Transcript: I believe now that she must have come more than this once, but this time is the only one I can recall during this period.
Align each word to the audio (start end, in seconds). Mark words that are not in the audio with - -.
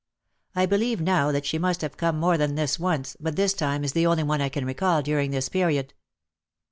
I 0.55 0.65
believe 0.65 0.99
now 0.99 1.31
that 1.31 1.45
she 1.45 1.59
must 1.59 1.81
have 1.81 1.95
come 1.95 2.17
more 2.19 2.35
than 2.35 2.55
this 2.55 2.79
once, 2.79 3.15
but 3.19 3.35
this 3.35 3.53
time 3.53 3.83
is 3.83 3.91
the 3.91 4.07
only 4.07 4.23
one 4.23 4.41
I 4.41 4.49
can 4.49 4.65
recall 4.65 5.03
during 5.03 5.29
this 5.29 5.47
period. 5.47 5.93